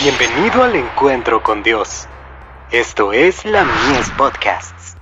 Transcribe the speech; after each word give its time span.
Bienvenido 0.00 0.62
al 0.62 0.76
encuentro 0.76 1.42
con 1.42 1.64
Dios. 1.64 2.06
Esto 2.70 3.12
es 3.12 3.44
la 3.44 3.64
Mies 3.64 4.08
Podcasts. 4.16 4.94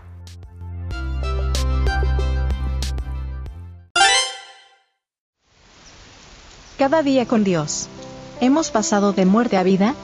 Cada 6.78 7.02
día 7.02 7.26
con 7.26 7.44
Dios. 7.44 7.88
¿Hemos 8.40 8.70
pasado 8.70 9.12
de 9.12 9.26
muerte 9.26 9.58
a 9.58 9.62
vida? 9.62 9.94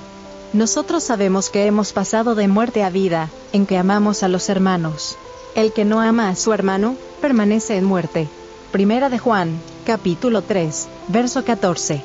Nosotros 0.52 1.02
sabemos 1.02 1.48
que 1.48 1.64
hemos 1.64 1.94
pasado 1.94 2.34
de 2.34 2.48
muerte 2.48 2.84
a 2.84 2.90
vida, 2.90 3.30
en 3.54 3.64
que 3.64 3.78
amamos 3.78 4.22
a 4.22 4.28
los 4.28 4.50
hermanos. 4.50 5.16
El 5.54 5.72
que 5.72 5.86
no 5.86 6.02
ama 6.02 6.28
a 6.28 6.36
su 6.36 6.52
hermano, 6.52 6.96
permanece 7.22 7.78
en 7.78 7.86
muerte. 7.86 8.28
Primera 8.72 9.08
de 9.08 9.18
Juan, 9.18 9.58
capítulo 9.86 10.42
3, 10.42 10.86
verso 11.08 11.46
14. 11.46 12.02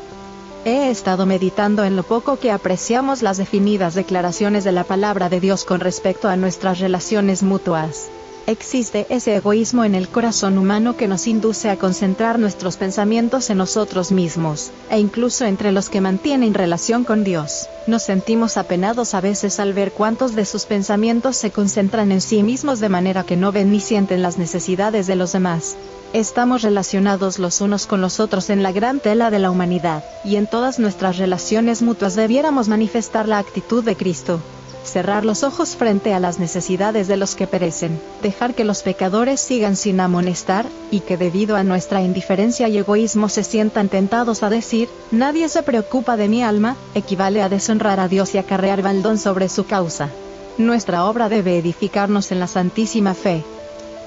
He 0.68 0.90
estado 0.90 1.26
meditando 1.26 1.86
en 1.86 1.96
lo 1.96 2.04
poco 2.04 2.40
que 2.40 2.52
apreciamos 2.52 3.22
las 3.22 3.38
definidas 3.38 3.96
declaraciones 3.96 4.66
de 4.66 4.74
la 4.74 4.84
palabra 4.84 5.30
de 5.30 5.40
Dios 5.40 5.64
con 5.64 5.80
respecto 5.80 6.28
a 6.28 6.36
nuestras 6.36 6.82
relaciones 6.82 7.42
mutuas. 7.42 8.12
Existe 8.48 9.06
ese 9.10 9.36
egoísmo 9.36 9.84
en 9.84 9.94
el 9.94 10.08
corazón 10.08 10.58
humano 10.58 10.96
que 10.96 11.10
nos 11.10 11.28
induce 11.28 11.70
a 11.70 11.76
concentrar 11.76 12.40
nuestros 12.40 12.78
pensamientos 12.78 13.50
en 13.50 13.58
nosotros 13.58 14.14
mismos, 14.14 14.72
e 14.90 15.00
incluso 15.00 15.44
entre 15.44 15.74
los 15.74 15.90
que 15.90 16.00
mantienen 16.00 16.54
relación 16.54 17.04
con 17.04 17.26
Dios. 17.26 17.68
Nos 17.88 18.04
sentimos 18.04 18.56
apenados 18.56 19.16
a 19.16 19.20
veces 19.20 19.60
al 19.60 19.74
ver 19.74 19.92
cuántos 19.92 20.34
de 20.34 20.46
sus 20.46 20.64
pensamientos 20.64 21.36
se 21.36 21.52
concentran 21.52 22.10
en 22.14 22.22
sí 22.22 22.42
mismos 22.42 22.80
de 22.80 22.88
manera 22.88 23.26
que 23.26 23.36
no 23.36 23.52
ven 23.52 23.70
ni 23.70 23.82
sienten 23.82 24.22
las 24.22 24.38
necesidades 24.38 25.08
de 25.08 25.18
los 25.18 25.34
demás. 25.34 25.76
Estamos 26.14 26.62
relacionados 26.62 27.40
los 27.40 27.60
unos 27.60 27.86
con 27.86 28.00
los 28.00 28.22
otros 28.22 28.50
en 28.50 28.64
la 28.64 28.72
gran 28.72 29.02
tela 29.02 29.30
de 29.30 29.40
la 29.40 29.52
humanidad, 29.52 30.06
y 30.24 30.38
en 30.38 30.48
todas 30.48 30.80
nuestras 30.80 31.18
relaciones 31.18 31.82
mutuas 31.82 32.16
debiéramos 32.16 32.70
manifestar 32.70 33.28
la 33.28 33.40
actitud 33.40 33.84
de 33.84 33.98
Cristo. 33.98 34.40
Cerrar 34.88 35.26
los 35.26 35.44
ojos 35.44 35.76
frente 35.76 36.14
a 36.14 36.20
las 36.22 36.40
necesidades 36.40 37.10
de 37.10 37.18
los 37.18 37.36
que 37.36 37.46
perecen, 37.46 38.00
dejar 38.24 38.56
que 38.56 38.64
los 38.64 38.84
pecadores 38.84 39.42
sigan 39.42 39.76
sin 39.76 40.00
amonestar, 40.00 40.66
y 40.92 41.02
que 41.02 41.18
debido 41.18 41.58
a 41.58 41.64
nuestra 41.64 42.02
indiferencia 42.02 42.70
y 42.70 42.78
egoísmo 42.78 43.28
se 43.28 43.44
sientan 43.44 43.90
tentados 43.90 44.44
a 44.44 44.50
decir, 44.50 44.88
nadie 45.12 45.50
se 45.50 45.62
preocupa 45.62 46.16
de 46.16 46.30
mi 46.30 46.42
alma, 46.42 46.78
equivale 46.96 47.42
a 47.42 47.50
deshonrar 47.50 48.00
a 48.00 48.08
Dios 48.08 48.34
y 48.34 48.38
acarrear 48.38 48.82
baldón 48.82 49.18
sobre 49.18 49.50
su 49.50 49.66
causa. 49.66 50.10
Nuestra 50.58 51.06
obra 51.06 51.28
debe 51.28 51.58
edificarnos 51.58 52.32
en 52.32 52.40
la 52.40 52.48
santísima 52.48 53.14
fe, 53.14 53.44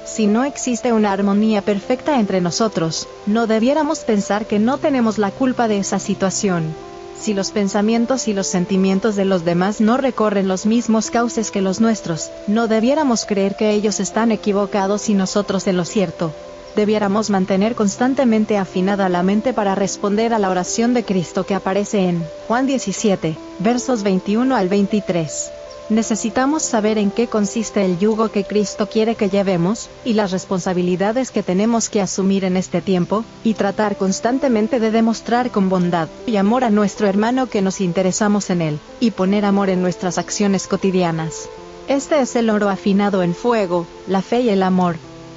si 0.07 0.27
no 0.27 0.45
existe 0.45 0.93
una 0.93 1.13
armonía 1.13 1.63
perfecta 1.63 2.19
entre 2.19 2.41
nosotros, 2.41 3.07
no 3.27 3.47
debiéramos 3.47 4.01
pensar 4.01 4.47
que 4.47 4.59
no 4.59 4.79
tenemos 4.79 5.19
la 5.19 5.31
culpa 5.31 5.69
de 5.69 5.79
esa 5.79 5.99
situación. 5.99 6.75
Si 7.21 7.35
los 7.35 7.51
pensamientos 7.51 8.29
y 8.29 8.33
los 8.33 8.47
sentimientos 8.47 9.15
de 9.15 9.27
los 9.27 9.45
demás 9.45 9.83
no 9.83 9.99
recorren 9.99 10.49
los 10.49 10.65
mismos 10.65 11.11
cauces 11.11 11.51
que 11.51 11.61
los 11.61 11.79
nuestros, 11.79 12.31
no 12.47 12.67
debiéramos 12.67 13.27
creer 13.27 13.57
que 13.57 13.73
ellos 13.73 14.01
están 14.01 14.33
equivocados 14.33 15.11
y 15.11 15.15
nosotros 15.15 15.67
en 15.67 15.77
lo 15.77 15.85
cierto. 15.85 16.33
Debiéramos 16.77 17.29
mantener 17.29 17.75
constantemente 17.75 18.57
afinada 18.57 19.11
la 19.11 19.23
mente 19.23 19.53
para 19.53 19.75
responder 19.75 20.33
a 20.33 20.39
la 20.39 20.49
oración 20.49 20.95
de 20.95 21.05
Cristo 21.05 21.45
que 21.45 21.55
aparece 21.55 22.09
en 22.09 22.25
Juan 22.49 22.67
17, 22.67 23.37
versos 23.59 24.03
21 24.03 24.57
al 24.57 24.71
23. 24.71 25.60
Necesitamos 25.91 26.63
saber 26.63 26.99
en 26.99 27.11
qué 27.11 27.27
consiste 27.27 27.85
el 27.85 27.99
yugo 27.99 28.29
que 28.29 28.45
Cristo 28.45 28.89
quiere 28.89 29.17
que 29.17 29.29
llevemos, 29.29 29.91
y 30.05 30.13
las 30.13 30.31
responsabilidades 30.31 31.33
que 31.33 31.43
tenemos 31.43 31.89
que 31.89 32.01
asumir 32.01 32.45
en 32.45 32.57
este 32.57 32.81
tiempo, 32.81 33.25
y 33.43 33.55
tratar 33.55 33.97
constantemente 33.97 34.79
de 34.79 34.93
demostrar 34.93 35.51
con 35.51 35.69
bondad 35.69 36.07
y 36.29 36.37
amor 36.37 36.63
a 36.63 36.71
nuestro 36.71 37.09
hermano 37.09 37.49
que 37.49 37.61
nos 37.61 37.81
interesamos 37.81 38.51
en 38.51 38.63
él, 38.63 38.79
y 39.01 39.11
poner 39.11 39.45
amor 39.45 39.69
en 39.69 39.83
nuestras 39.83 40.17
acciones 40.17 40.69
cotidianas. 40.69 41.49
Este 41.89 42.21
es 42.21 42.37
el 42.37 42.51
oro 42.51 42.69
afinado 42.69 43.25
en 43.25 43.35
fuego, 43.35 43.85
la 44.07 44.23
fe 44.23 44.43
y 44.43 44.51
el 44.51 44.63
amor. 44.63 44.95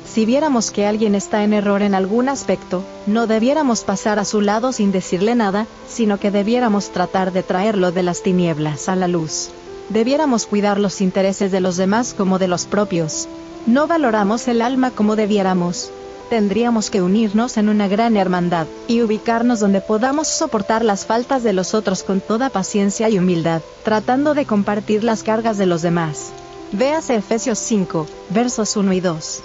Si 0.08 0.24
viéramos 0.28 0.70
que 0.70 0.86
alguien 0.86 1.16
está 1.16 1.44
en 1.44 1.54
error 1.54 1.82
en 1.82 1.96
algún 1.96 2.30
aspecto, 2.30 2.84
no 3.08 3.26
debiéramos 3.26 3.84
pasar 3.84 4.20
a 4.20 4.26
su 4.26 4.40
lado 4.40 4.72
sin 4.72 4.92
decirle 4.92 5.34
nada, 5.34 5.66
sino 5.90 6.20
que 6.20 6.30
debiéramos 6.30 6.92
tratar 6.92 7.32
de 7.32 7.42
traerlo 7.42 7.92
de 7.92 8.04
las 8.04 8.22
tinieblas 8.22 8.88
a 8.88 8.96
la 8.96 9.08
luz 9.08 9.50
debiéramos 9.90 10.46
cuidar 10.46 10.80
los 10.80 11.02
intereses 11.02 11.52
de 11.52 11.60
los 11.60 11.78
demás 11.78 12.14
como 12.18 12.40
de 12.40 12.48
los 12.48 12.66
propios. 12.66 13.28
No 13.66 13.88
valoramos 13.88 14.48
el 14.48 14.62
alma 14.62 14.92
como 14.92 15.16
debiéramos. 15.16 15.92
Tendríamos 16.30 16.90
que 16.90 17.02
unirnos 17.02 17.58
en 17.58 17.70
una 17.70 17.88
gran 17.88 18.18
hermandad, 18.18 18.66
y 18.88 19.02
ubicarnos 19.02 19.60
donde 19.60 19.82
podamos 19.82 20.28
soportar 20.28 20.84
las 20.84 21.06
faltas 21.06 21.44
de 21.44 21.54
los 21.54 21.74
otros 21.74 22.04
con 22.04 22.22
toda 22.22 22.50
paciencia 22.50 23.10
y 23.10 23.20
humildad, 23.20 23.62
tratando 23.84 24.34
de 24.34 24.46
compartir 24.46 25.04
las 25.04 25.22
cargas 25.22 25.58
de 25.58 25.66
los 25.66 25.82
demás. 25.82 26.32
Véase 26.72 27.16
Efesios 27.16 27.60
5, 27.60 28.08
versos 28.30 28.76
1 28.76 28.94
y 28.94 29.00
2. 29.00 29.44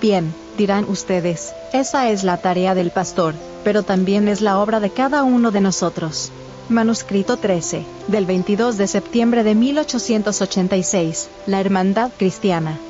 Bien, 0.00 0.32
dirán 0.56 0.84
ustedes, 0.88 1.52
esa 1.72 2.08
es 2.10 2.22
la 2.22 2.36
tarea 2.36 2.74
del 2.74 2.90
pastor, 2.90 3.34
pero 3.64 3.82
también 3.82 4.28
es 4.28 4.40
la 4.40 4.60
obra 4.60 4.78
de 4.78 4.90
cada 4.90 5.24
uno 5.24 5.50
de 5.50 5.60
nosotros. 5.60 6.30
Manuscrito 6.72 7.36
13, 7.36 7.84
del 8.08 8.26
22 8.26 8.76
de 8.78 8.88
septiembre 8.88 9.44
de 9.44 9.54
1886, 9.54 11.28
La 11.46 11.60
Hermandad 11.60 12.10
Cristiana. 12.16 12.80